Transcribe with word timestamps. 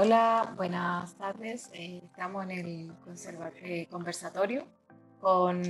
Hola, 0.00 0.54
buenas 0.56 1.16
tardes. 1.16 1.70
Eh, 1.72 2.02
estamos 2.04 2.44
en 2.44 2.50
el 2.52 2.92
eh, 3.56 3.88
conversatorio 3.90 4.64
con 5.20 5.60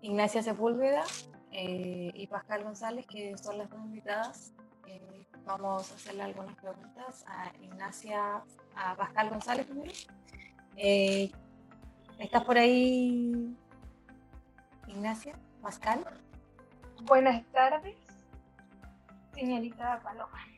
Ignacia 0.00 0.42
Sepúlveda 0.42 1.04
eh, 1.52 2.10
y 2.12 2.26
Pascal 2.26 2.64
González, 2.64 3.06
que 3.06 3.38
son 3.38 3.58
las 3.58 3.70
dos 3.70 3.78
invitadas. 3.78 4.52
vamos 5.44 5.92
a 5.92 5.94
hacerle 5.94 6.24
algunas 6.24 6.56
preguntas 6.56 7.24
a 7.28 7.52
Ignacia, 7.62 8.42
a 8.74 8.96
Pascal 8.96 9.30
González 9.30 9.64
primero. 9.64 9.92
¿Estás 12.18 12.42
por 12.42 12.58
ahí, 12.58 13.56
Ignacia? 14.88 15.38
Pascal. 15.62 16.04
Buenas 17.04 17.44
tardes, 17.52 17.96
señorita 19.32 20.00
Paloma. 20.02 20.51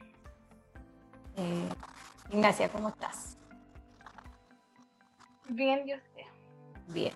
Ignacia, 2.35 2.69
¿cómo 2.69 2.89
estás? 2.89 3.37
Bien, 5.49 5.87
yo 5.87 5.95
usted. 5.95 6.25
Bien. 6.89 7.15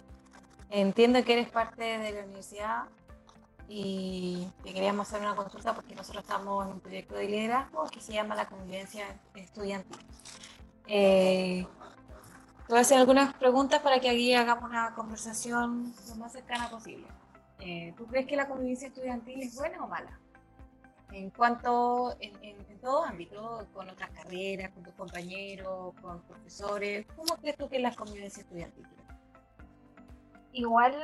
Entiendo 0.71 1.25
que 1.25 1.33
eres 1.33 1.49
parte 1.49 1.83
de 1.83 2.13
la 2.13 2.23
universidad 2.23 2.85
y 3.69 4.49
te 4.63 4.73
queríamos 4.73 5.09
hacer 5.09 5.21
una 5.21 5.35
consulta 5.35 5.75
porque 5.75 5.97
nosotros 5.97 6.23
estamos 6.23 6.65
en 6.65 6.75
un 6.75 6.81
proyecto 6.81 7.17
de 7.17 7.27
liderazgo 7.27 7.89
que 7.89 8.01
se 8.01 8.13
llama 8.13 8.37
la 8.37 8.47
convivencia 8.47 9.07
estudiantil. 9.35 9.99
Eh, 10.87 11.67
te 12.69 12.73
voy 12.73 12.79
a 12.79 12.83
hacer 12.83 12.99
algunas 12.99 13.35
preguntas 13.35 13.83
para 13.83 13.99
que 13.99 14.09
aquí 14.09 14.33
hagamos 14.35 14.71
una 14.71 14.95
conversación 14.95 15.93
lo 16.11 16.15
más 16.15 16.31
cercana 16.31 16.71
posible. 16.71 17.09
Eh, 17.59 17.93
¿Tú 17.97 18.07
crees 18.07 18.29
que 18.29 18.37
la 18.37 18.47
convivencia 18.47 18.87
estudiantil 18.87 19.43
es 19.43 19.57
buena 19.57 19.83
o 19.83 19.89
mala? 19.89 20.17
En 21.13 21.31
cuanto, 21.31 22.17
en, 22.21 22.33
en, 22.45 22.79
todo 22.81 23.05
ámbito, 23.05 23.67
con 23.73 23.89
otras 23.89 24.11
carreras, 24.11 24.71
con 24.73 24.85
tus 24.85 24.95
compañeros, 24.95 25.95
con 26.01 26.21
profesores, 26.23 27.07
¿cómo 27.17 27.37
crees 27.41 27.57
tú 27.57 27.69
que 27.69 27.77
es 27.77 27.83
la 27.83 27.95
convivencia 27.95 28.43
estudiantil? 28.43 28.87
Igual 30.53 30.95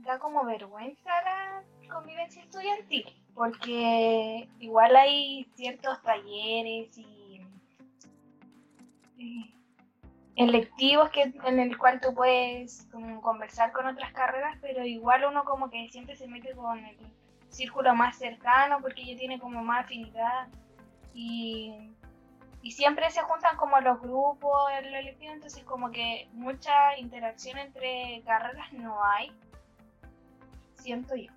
da 0.00 0.18
como 0.18 0.44
vergüenza 0.44 1.10
la 1.22 1.62
convivencia 1.92 2.42
estudiantil, 2.42 3.06
porque 3.34 4.48
igual 4.58 4.96
hay 4.96 5.48
ciertos 5.54 6.02
talleres 6.02 6.96
y, 6.98 7.40
electivos 10.34 11.10
que, 11.10 11.32
en 11.44 11.60
el 11.60 11.78
cual 11.78 12.00
tú 12.00 12.14
puedes 12.14 12.88
conversar 13.20 13.70
con 13.72 13.86
otras 13.86 14.12
carreras, 14.12 14.56
pero 14.60 14.84
igual 14.84 15.24
uno 15.24 15.44
como 15.44 15.70
que 15.70 15.88
siempre 15.90 16.16
se 16.16 16.26
mete 16.26 16.54
con 16.54 16.78
el 16.78 16.96
círculo 17.52 17.94
más 17.94 18.16
cercano 18.16 18.78
porque 18.80 19.02
ella 19.02 19.18
tiene 19.18 19.38
como 19.38 19.62
más 19.62 19.84
afinidad 19.84 20.48
y, 21.14 21.94
y 22.62 22.72
siempre 22.72 23.10
se 23.10 23.20
juntan 23.22 23.56
como 23.56 23.78
los 23.80 24.00
grupos 24.00 24.70
en 24.78 24.90
lo 24.90 24.98
electivo, 24.98 25.32
entonces 25.32 25.62
como 25.64 25.90
que 25.90 26.28
mucha 26.32 26.96
interacción 26.98 27.58
entre 27.58 28.22
carreras 28.24 28.72
no 28.72 29.04
hay, 29.04 29.30
siento 30.76 31.14
yo. 31.14 31.30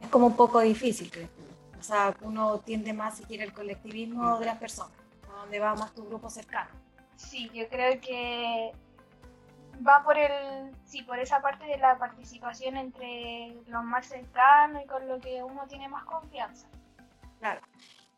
Es 0.00 0.08
como 0.08 0.26
un 0.26 0.36
poco 0.36 0.60
difícil, 0.60 1.10
creo. 1.10 1.28
O 1.78 1.82
sea, 1.82 2.14
uno 2.22 2.58
tiende 2.58 2.92
más 2.92 3.14
a 3.14 3.16
seguir 3.18 3.42
el 3.42 3.52
colectivismo 3.52 4.38
de 4.38 4.46
las 4.46 4.58
personas, 4.58 4.92
a 5.32 5.40
donde 5.40 5.58
va 5.58 5.74
más 5.74 5.94
tu 5.94 6.04
grupo 6.04 6.28
cercano. 6.28 6.70
Sí, 7.16 7.50
yo 7.54 7.68
creo 7.68 8.00
que 8.00 8.72
va 9.86 10.02
por 10.04 10.18
el 10.18 10.74
sí 10.84 11.02
por 11.02 11.18
esa 11.18 11.40
parte 11.40 11.64
de 11.64 11.78
la 11.78 11.98
participación 11.98 12.76
entre 12.76 13.56
los 13.66 13.84
más 13.84 14.06
cercanos 14.06 14.82
y 14.82 14.86
con 14.86 15.06
lo 15.08 15.18
que 15.20 15.42
uno 15.42 15.66
tiene 15.66 15.88
más 15.88 16.04
confianza. 16.04 16.68
Claro. 17.38 17.60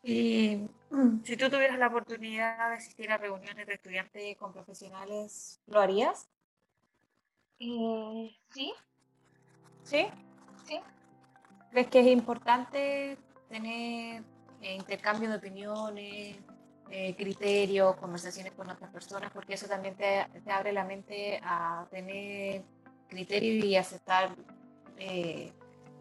Y 0.03 0.67
mm, 0.91 1.23
si 1.23 1.35
tú 1.37 1.49
tuvieras 1.49 1.79
la 1.79 1.87
oportunidad 1.87 2.69
de 2.69 2.75
asistir 2.75 3.11
a 3.11 3.17
reuniones 3.17 3.65
de 3.65 3.73
estudiantes 3.73 4.37
con 4.37 4.53
profesionales 4.53 5.59
lo 5.65 5.79
harías 5.79 6.29
eh, 7.59 8.35
sí. 8.51 8.73
Sí 9.83 10.07
sí. 10.65 10.79
Crees 11.71 11.87
que 11.87 11.99
es 11.99 12.07
importante 12.07 13.17
tener 13.49 14.23
eh, 14.61 14.75
intercambio 14.75 15.29
de 15.29 15.35
opiniones 15.35 16.37
eh, 16.97 17.13
criterios, 17.13 17.97
conversaciones 17.97 18.53
con 18.53 18.69
otras 18.69 18.89
personas, 18.89 19.29
porque 19.33 19.55
eso 19.55 19.67
también 19.67 19.95
te, 19.95 20.25
te 20.45 20.49
abre 20.49 20.71
la 20.71 20.85
mente 20.85 21.41
a 21.43 21.85
tener 21.91 22.63
criterio 23.09 23.65
y 23.65 23.75
aceptar 23.75 24.29
eh, 24.97 25.51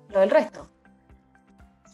lo 0.09 0.21
del 0.21 0.31
resto. 0.31 0.71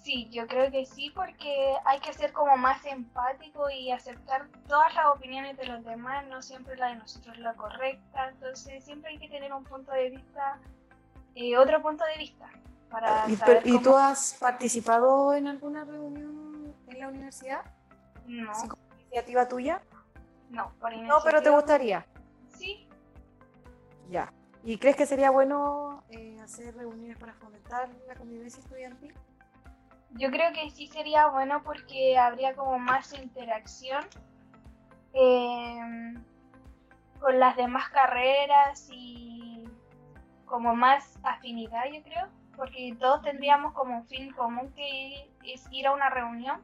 Sí, 0.02 0.28
yo 0.30 0.46
creo 0.46 0.70
que 0.70 0.84
sí, 0.84 1.10
porque 1.14 1.72
hay 1.86 1.98
que 2.00 2.12
ser 2.12 2.34
como 2.34 2.58
más 2.58 2.84
empático 2.84 3.70
y 3.70 3.90
aceptar 3.90 4.48
todas 4.68 4.94
las 4.94 5.06
opiniones 5.06 5.56
de 5.56 5.64
los 5.64 5.82
demás, 5.82 6.26
no 6.26 6.42
siempre 6.42 6.76
la 6.76 6.88
de 6.88 6.96
nosotros 6.96 7.38
la 7.38 7.54
correcta, 7.54 8.28
entonces 8.28 8.84
siempre 8.84 9.12
hay 9.12 9.18
que 9.18 9.30
tener 9.30 9.50
un 9.54 9.64
punto 9.64 9.92
de 9.92 10.10
vista, 10.10 10.58
eh, 11.34 11.56
otro 11.56 11.80
punto 11.80 12.04
de 12.04 12.18
vista. 12.18 12.50
Para 12.90 13.24
¿Y, 13.28 13.36
saber 13.36 13.62
¿Y 13.64 13.78
tú 13.80 13.96
has 13.96 14.36
participado 14.38 15.32
en 15.32 15.48
alguna 15.48 15.84
reunión 15.84 16.74
en 16.86 17.00
la 17.00 17.08
universidad? 17.08 17.62
No. 18.26 18.52
Iniciativa 19.10 19.48
tuya? 19.48 19.82
No, 20.50 20.72
por 20.80 20.96
No, 20.96 21.18
pero 21.24 21.42
te 21.42 21.50
gustaría. 21.50 22.06
Sí. 22.48 22.88
Ya. 24.08 24.32
¿Y 24.62 24.78
crees 24.78 24.96
que 24.96 25.06
sería 25.06 25.30
bueno 25.30 26.04
eh, 26.10 26.38
hacer 26.42 26.76
reuniones 26.76 27.16
para 27.18 27.34
fomentar 27.34 27.88
la 28.06 28.14
convivencia 28.14 28.60
estudiantil? 28.60 29.14
Yo 30.10 30.30
creo 30.30 30.52
que 30.52 30.70
sí 30.70 30.86
sería 30.88 31.28
bueno 31.28 31.62
porque 31.62 32.18
habría 32.18 32.54
como 32.54 32.78
más 32.78 33.12
interacción 33.14 34.04
em, 35.12 36.22
con 37.20 37.38
las 37.38 37.56
demás 37.56 37.88
carreras 37.90 38.88
y 38.92 39.68
como 40.46 40.74
más 40.74 41.18
afinidad, 41.22 41.84
yo 41.92 42.02
creo, 42.02 42.26
porque 42.56 42.96
todos 42.98 43.22
tendríamos 43.22 43.72
como 43.72 43.98
un 43.98 44.06
fin 44.06 44.32
común 44.32 44.72
que 44.74 45.30
es 45.44 45.64
ir 45.70 45.86
a 45.86 45.92
una 45.92 46.10
reunión 46.10 46.60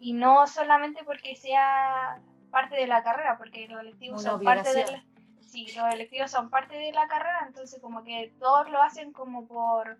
y 0.00 0.14
no 0.14 0.46
solamente 0.46 1.04
porque 1.04 1.36
sea 1.36 2.18
parte 2.50 2.74
de 2.74 2.86
la 2.86 3.04
carrera, 3.04 3.36
porque 3.36 3.68
los 3.68 3.80
electivos 3.80 4.22
son 4.22 4.42
parte 4.42 4.72
de 4.72 4.86
la, 4.90 5.04
sí, 5.40 5.66
los 5.76 5.92
electivos 5.92 6.30
son 6.30 6.48
parte 6.48 6.74
de 6.74 6.90
la 6.92 7.06
carrera, 7.06 7.44
entonces 7.46 7.80
como 7.80 8.02
que 8.02 8.34
todos 8.40 8.68
lo 8.70 8.82
hacen 8.82 9.12
como 9.12 9.46
por, 9.46 9.98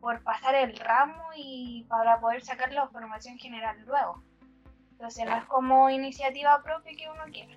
por 0.00 0.22
pasar 0.22 0.54
el 0.54 0.78
ramo 0.78 1.24
y 1.36 1.84
para 1.88 2.20
poder 2.20 2.42
sacar 2.42 2.72
la 2.72 2.88
formación 2.88 3.38
general 3.38 3.76
luego. 3.86 4.22
Entonces 4.92 5.26
no 5.26 5.36
es 5.36 5.44
como 5.46 5.90
iniciativa 5.90 6.62
propia 6.62 6.92
que 6.96 7.08
uno 7.10 7.24
quiera. 7.32 7.56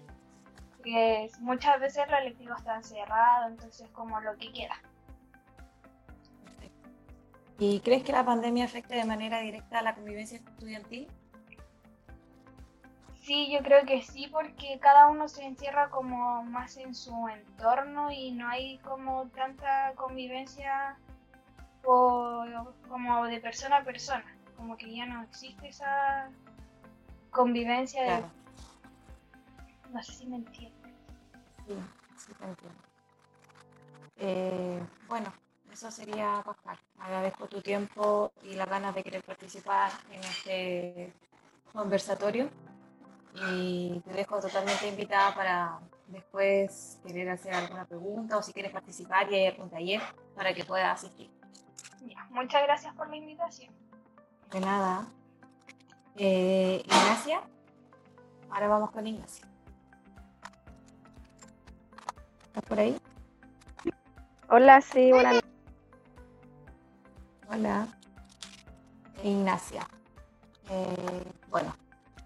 Porque 0.78 1.30
muchas 1.42 1.80
veces 1.80 2.10
los 2.10 2.20
electivos 2.20 2.58
están 2.58 2.84
cerrados, 2.84 3.52
entonces 3.52 3.88
como 3.92 4.20
lo 4.20 4.36
que 4.38 4.52
quiera. 4.52 4.82
¿Y 7.60 7.82
crees 7.82 8.04
que 8.04 8.14
la 8.14 8.26
pandemia 8.26 8.66
afecte 8.66 8.96
de 8.96 9.06
manera 9.06 9.40
directa 9.40 9.80
a 9.80 9.82
la 9.84 9.94
convivencia 9.94 10.40
estudiantil? 10.40 11.08
Sí, 13.24 13.50
yo 13.50 13.64
creo 13.64 13.86
que 13.86 14.02
sí, 14.02 14.28
porque 14.30 14.78
cada 14.82 15.08
uno 15.08 15.30
se 15.30 15.46
encierra 15.46 15.90
como 15.90 16.44
más 16.44 16.76
en 16.76 16.94
su 16.94 17.30
entorno 17.30 18.12
y 18.12 18.32
no 18.32 18.50
hay 18.50 18.80
como 18.80 19.30
tanta 19.30 19.94
convivencia 19.96 20.98
como 21.82 23.26
de 23.26 23.40
persona 23.40 23.78
a 23.78 23.84
persona, 23.86 24.26
como 24.58 24.76
que 24.78 24.94
ya 24.94 25.06
no 25.06 25.24
existe 25.24 25.70
esa 25.70 26.30
convivencia 27.32 28.04
de... 28.04 28.26
No 29.94 30.04
sé 30.04 30.14
si 30.14 30.26
me 30.28 30.38
entiendes. 30.38 30.94
Sí, 31.66 31.76
sí 32.18 32.34
te 32.34 32.44
entiendo. 32.44 32.80
Eh, 34.18 34.82
bueno, 35.08 35.32
eso 35.72 35.90
sería 35.92 36.42
Pascal. 36.46 36.78
Agradezco 37.00 37.48
tu 37.48 37.62
tiempo 37.62 38.34
y 38.44 38.56
las 38.56 38.68
ganas 38.68 38.94
de 38.94 39.04
querer 39.04 39.24
participar 39.24 39.92
en 40.12 40.20
este 40.20 41.14
conversatorio 41.72 42.50
y 43.36 44.00
te 44.06 44.14
dejo 44.14 44.40
totalmente 44.40 44.88
invitada 44.88 45.34
para 45.34 45.80
después 46.08 47.00
querer 47.06 47.30
hacer 47.30 47.54
alguna 47.54 47.86
pregunta 47.86 48.38
o 48.38 48.44
si 48.44 48.54
quieres 48.54 48.72
participar 48.72 49.32
y 49.32 49.36
hay 49.36 49.48
algún 49.48 49.70
taller 49.70 50.02
para 50.36 50.54
que 50.54 50.64
puedas 50.64 51.04
asistir. 51.04 51.32
muchas 52.30 52.64
gracias 52.64 52.94
por 52.96 53.10
la 53.10 53.16
invitación. 53.16 53.74
De 54.52 54.60
nada. 54.60 55.08
Eh, 56.16 56.84
Ignacia, 56.86 57.42
ahora 58.52 58.68
vamos 58.68 58.92
con 58.92 59.08
Ignacia. 59.08 59.48
¿Estás 62.48 62.64
por 62.66 62.80
ahí? 62.80 62.96
Hola, 64.50 64.80
sí, 64.82 65.12
hola. 65.12 65.42
Hola. 67.50 67.88
Ignacia. 69.24 69.88
Eh, 70.70 71.24
bueno, 71.50 71.74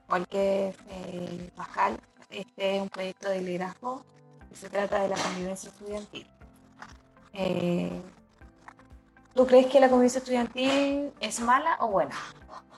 igual 0.07 0.27
que 0.27 0.74
eh, 0.89 1.50
Pascal, 1.56 2.00
este 2.30 2.77
es 2.77 2.81
un 2.81 2.89
proyecto 2.89 3.30
de 3.30 3.42
liderazgo 3.42 4.06
que 4.50 4.56
se 4.56 4.69
trata 4.69 5.01
de 5.01 5.09
la 5.09 5.15
convivencia 5.15 5.69
estudiantil. 5.69 6.27
Eh, 7.33 8.01
¿Tú 9.36 9.45
crees 9.45 9.68
que 9.68 9.80
la 9.80 9.89
convivencia 9.89 10.19
estudiantil 10.19 11.13
es 11.19 11.39
mala 11.39 11.77
o 11.80 11.88
buena 11.89 12.15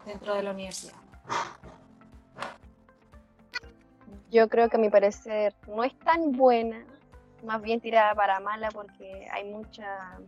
dentro 0.05 0.33
de 0.35 0.43
la 0.43 0.51
universidad? 0.51 0.99
yo 4.31 4.47
creo 4.47 4.69
que 4.69 4.77
a 4.77 4.79
mi 4.79 4.89
parecer 4.89 5.55
no 5.67 5.83
es 5.83 5.97
tan 5.99 6.31
buena, 6.33 6.85
más 7.43 7.61
bien 7.61 7.81
tirada 7.81 8.13
para 8.13 8.39
mala 8.39 8.69
porque 8.69 9.27
hay 9.31 9.45
mucha, 9.45 10.19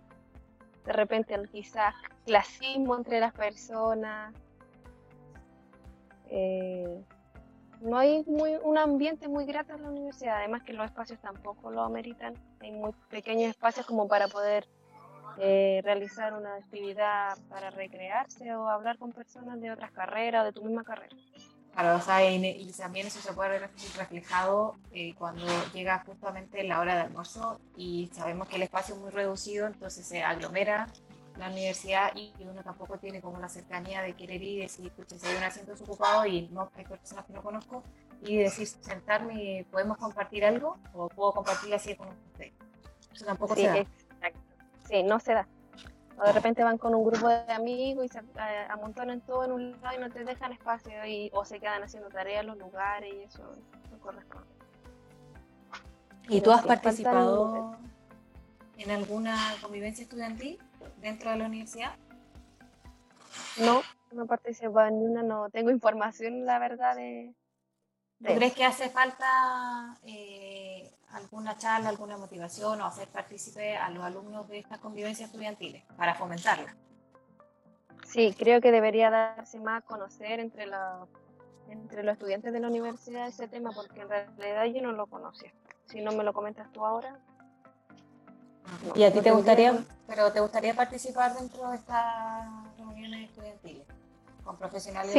de 0.85 0.93
repente 0.93 1.39
quizás 1.51 1.93
clasismo 2.25 2.95
entre 2.95 3.19
las 3.19 3.33
personas. 3.33 4.33
Eh, 6.31 7.03
no 7.81 7.97
hay 7.97 8.23
muy, 8.25 8.55
un 8.63 8.77
ambiente 8.77 9.27
muy 9.27 9.45
grato 9.45 9.73
en 9.73 9.83
la 9.83 9.89
universidad, 9.89 10.37
además 10.37 10.63
que 10.63 10.73
los 10.73 10.85
espacios 10.85 11.19
tampoco 11.19 11.71
lo 11.71 11.81
ameritan. 11.81 12.33
Hay 12.61 12.71
muy 12.71 12.91
pequeños 13.09 13.49
espacios 13.49 13.85
como 13.85 14.07
para 14.07 14.27
poder 14.27 14.67
eh, 15.37 15.81
realizar 15.83 16.33
una 16.33 16.55
actividad 16.55 17.37
para 17.49 17.69
recrearse 17.69 18.53
o 18.55 18.69
hablar 18.69 18.97
con 18.97 19.11
personas 19.11 19.59
de 19.59 19.71
otras 19.71 19.91
carreras 19.91 20.43
o 20.43 20.45
de 20.45 20.53
tu 20.53 20.63
misma 20.63 20.83
carrera. 20.83 21.15
Claro, 21.73 21.97
o 21.97 22.01
sea, 22.01 22.29
y, 22.29 22.71
también 22.73 23.07
eso 23.07 23.19
se 23.21 23.33
puede 23.33 23.51
ver 23.51 23.69
reflejado 23.97 24.75
eh, 24.91 25.15
cuando 25.17 25.45
llega 25.73 26.03
justamente 26.05 26.63
la 26.63 26.79
hora 26.81 26.95
de 26.95 27.01
almuerzo 27.01 27.61
y 27.77 28.09
sabemos 28.13 28.49
que 28.49 28.57
el 28.57 28.63
espacio 28.63 28.95
es 28.95 29.01
muy 29.01 29.09
reducido, 29.09 29.67
entonces 29.67 30.05
se 30.05 30.21
aglomera 30.21 30.87
la 31.37 31.49
universidad 31.49 32.15
y 32.15 32.33
uno 32.41 32.63
tampoco 32.63 32.97
tiene 32.97 33.21
como 33.21 33.39
la 33.39 33.49
cercanía 33.49 34.01
de 34.01 34.13
querer 34.13 34.41
ir 34.41 34.59
y 34.59 34.61
decir, 34.61 34.87
escucha, 34.87 35.17
si 35.17 35.27
hay 35.27 35.37
un 35.37 35.43
asiento 35.43 35.71
desocupado 35.71 36.25
y 36.25 36.47
no 36.49 36.69
hay 36.75 36.85
personas 36.85 37.25
que 37.25 37.33
no 37.33 37.41
conozco, 37.41 37.83
y 38.23 38.37
decir, 38.37 38.67
sentarme, 38.67 39.65
¿podemos 39.71 39.97
compartir 39.97 40.45
algo? 40.45 40.77
¿O 40.93 41.09
puedo 41.09 41.33
compartir 41.33 41.73
así 41.73 41.95
con 41.95 42.09
usted? 42.09 42.51
Eso 43.13 43.25
tampoco 43.25 43.55
se 43.55 43.67
da. 43.67 43.77
Exacto. 43.77 44.39
Sí, 44.87 45.03
no 45.03 45.19
se 45.19 45.33
da. 45.33 45.47
O 46.19 46.23
de 46.23 46.33
repente 46.33 46.63
van 46.63 46.77
con 46.77 46.93
un 46.93 47.03
grupo 47.03 47.29
de 47.29 47.51
amigos 47.51 48.05
y 48.05 48.09
se 48.09 48.21
amontonan 48.69 49.21
todo 49.21 49.45
en 49.45 49.51
un 49.53 49.71
lado 49.81 49.97
y 49.97 49.99
no 49.99 50.09
te 50.11 50.23
dejan 50.23 50.51
espacio 50.51 51.03
y, 51.05 51.31
o 51.33 51.43
se 51.45 51.59
quedan 51.59 51.81
haciendo 51.81 52.09
tareas 52.09 52.41
en 52.41 52.47
los 52.47 52.57
lugares 52.57 53.11
y 53.11 53.23
eso 53.23 53.43
no 53.91 53.99
corresponde. 53.99 54.47
¿Y 56.29 56.41
tú 56.41 56.51
has 56.51 56.63
participado 56.63 57.75
en 58.77 58.91
alguna 58.91 59.35
convivencia 59.61 60.03
estudiantil? 60.03 60.59
Dentro 60.97 61.31
de 61.31 61.37
la 61.37 61.45
universidad? 61.45 61.95
No, 63.57 63.81
no 64.11 64.25
participo 64.25 64.81
en 64.81 64.95
una, 64.95 65.23
no 65.23 65.49
tengo 65.49 65.71
información, 65.71 66.45
la 66.45 66.59
verdad, 66.59 66.95
de... 66.95 67.33
¿Tú 68.19 68.35
crees 68.35 68.53
que 68.53 68.63
hace 68.63 68.89
falta 68.89 69.97
eh, 70.05 70.91
alguna 71.09 71.57
charla, 71.57 71.89
alguna 71.89 72.17
motivación 72.17 72.79
o 72.81 72.85
hacer 72.85 73.07
partícipe 73.07 73.75
a 73.75 73.89
los 73.89 74.03
alumnos 74.03 74.47
de 74.47 74.59
estas 74.59 74.79
convivencias 74.79 75.29
estudiantiles 75.29 75.83
para 75.97 76.13
fomentarla? 76.13 76.75
Sí, 78.05 78.35
creo 78.37 78.61
que 78.61 78.71
debería 78.71 79.09
darse 79.09 79.59
más 79.59 79.81
a 79.81 79.85
conocer 79.85 80.39
entre, 80.39 80.67
la, 80.67 81.07
entre 81.69 82.03
los 82.03 82.13
estudiantes 82.13 82.53
de 82.53 82.59
la 82.59 82.67
universidad 82.67 83.27
ese 83.27 83.47
tema, 83.47 83.71
porque 83.71 84.01
en 84.01 84.09
realidad 84.09 84.65
yo 84.65 84.81
no 84.81 84.91
lo 84.91 85.07
conocía. 85.07 85.51
Si 85.85 86.01
no 86.01 86.11
me 86.11 86.23
lo 86.23 86.33
comentas 86.33 86.71
tú 86.71 86.85
ahora, 86.85 87.19
¿Y 88.95 89.03
a 89.03 89.11
ti 89.11 89.21
te 89.21 89.31
gustaría, 89.31 89.83
pero 90.07 90.31
te 90.31 90.39
gustaría 90.39 90.73
participar 90.73 91.33
dentro 91.35 91.69
de 91.69 91.75
estas 91.75 92.77
reuniones 92.77 93.29
estudiantiles 93.29 93.83
con 94.43 94.57
profesionales? 94.57 95.13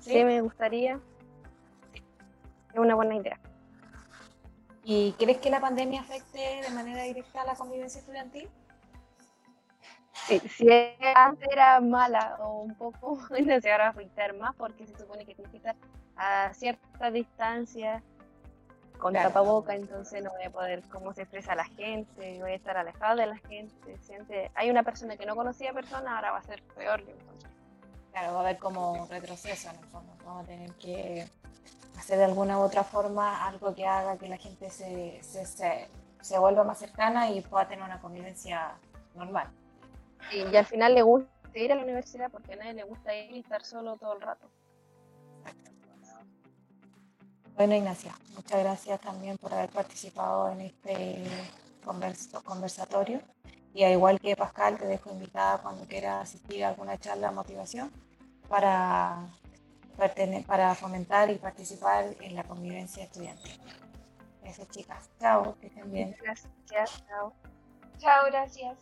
Sí, 0.00 0.12
¿Sí? 0.12 0.24
me 0.24 0.40
gustaría. 0.40 1.00
Es 2.72 2.78
una 2.78 2.94
buena 2.94 3.16
idea. 3.16 3.38
¿Y 4.84 5.12
crees 5.12 5.38
que 5.38 5.50
la 5.50 5.60
pandemia 5.60 6.00
afecte 6.00 6.60
de 6.62 6.70
manera 6.70 7.02
directa 7.02 7.42
a 7.42 7.46
la 7.46 7.54
convivencia 7.54 8.00
estudiantil? 8.00 8.48
Sí, 10.26 10.40
si 10.48 10.68
antes 11.14 11.48
era 11.50 11.80
mala 11.80 12.36
o 12.40 12.62
un 12.62 12.74
poco, 12.74 13.18
se 13.36 13.70
va 13.70 13.86
a 13.86 13.88
afectar 13.88 14.36
más 14.36 14.54
porque 14.56 14.86
se 14.86 14.96
supone 14.96 15.24
que 15.24 15.34
tienes 15.34 15.50
que 15.50 15.58
estar 15.58 15.76
a 16.16 16.52
cierta 16.54 17.10
distancia 17.10 18.02
con 18.98 19.12
tapaboca, 19.14 19.74
entonces 19.74 20.22
no 20.22 20.30
voy 20.30 20.44
a 20.44 20.50
poder 20.50 20.82
cómo 20.90 21.12
se 21.12 21.22
expresa 21.22 21.54
la 21.54 21.64
gente, 21.64 22.38
voy 22.40 22.52
a 22.52 22.54
estar 22.54 22.76
alejado 22.76 23.16
de 23.16 23.26
la 23.26 23.36
gente. 23.36 23.98
Siente, 23.98 24.50
hay 24.54 24.70
una 24.70 24.82
persona 24.82 25.16
que 25.16 25.26
no 25.26 25.36
conocía 25.36 25.72
persona, 25.72 26.16
ahora 26.16 26.32
va 26.32 26.38
a 26.38 26.42
ser 26.42 26.62
peor. 26.74 27.02
Claro, 28.12 28.32
va 28.32 28.38
a 28.38 28.42
haber 28.42 28.58
como 28.58 29.06
retroceso 29.10 29.70
en 29.70 29.76
el 29.76 29.84
fondo. 29.86 30.12
Vamos 30.24 30.44
a 30.44 30.46
tener 30.46 30.72
que 30.74 31.28
hacer 31.98 32.18
de 32.18 32.24
alguna 32.24 32.58
u 32.58 32.62
otra 32.62 32.84
forma 32.84 33.46
algo 33.46 33.74
que 33.74 33.86
haga 33.86 34.16
que 34.16 34.28
la 34.28 34.36
gente 34.36 34.70
se, 34.70 35.22
se, 35.22 35.44
se, 36.20 36.38
vuelva 36.38 36.64
más 36.64 36.78
cercana 36.78 37.30
y 37.30 37.40
pueda 37.40 37.68
tener 37.68 37.84
una 37.84 38.00
convivencia 38.00 38.74
normal. 39.14 39.48
Y, 40.32 40.56
al 40.56 40.66
final 40.66 40.94
le 40.94 41.02
gusta 41.02 41.30
ir 41.54 41.72
a 41.72 41.74
la 41.74 41.82
universidad 41.82 42.30
porque 42.30 42.54
a 42.54 42.56
nadie 42.56 42.74
le 42.74 42.84
gusta 42.84 43.14
ir 43.14 43.30
y 43.32 43.40
estar 43.40 43.64
solo 43.64 43.96
todo 43.96 44.14
el 44.14 44.20
rato. 44.20 44.48
Bueno, 47.56 47.74
Ignacia, 47.74 48.14
muchas 48.34 48.60
gracias 48.60 49.00
también 49.00 49.38
por 49.38 49.54
haber 49.54 49.70
participado 49.70 50.50
en 50.50 50.60
este 50.60 51.24
conversatorio. 52.44 53.22
Y 53.72 53.82
al 53.82 53.92
igual 53.92 54.20
que 54.20 54.36
Pascal, 54.36 54.76
te 54.76 54.86
dejo 54.86 55.10
invitada 55.10 55.62
cuando 55.62 55.86
quieras 55.86 56.28
asistir 56.28 56.64
a 56.64 56.68
alguna 56.68 56.98
charla 56.98 57.28
de 57.30 57.34
motivación 57.34 57.90
para, 58.48 59.26
para 60.46 60.74
fomentar 60.74 61.30
y 61.30 61.36
participar 61.36 62.14
en 62.20 62.34
la 62.34 62.44
convivencia 62.44 63.04
estudiantil. 63.04 63.58
Eso, 64.44 64.66
chicas. 64.66 65.08
Chao, 65.18 65.56
que 65.58 65.68
estén 65.68 65.90
bien. 65.90 66.14
Gracias. 66.22 66.52
Chao. 67.08 67.32
Chao, 67.98 68.26
gracias. 68.26 68.76